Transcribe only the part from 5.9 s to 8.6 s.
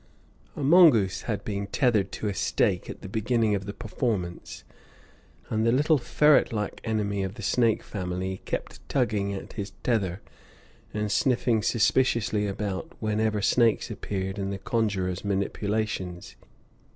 ferret like enemy of the snake family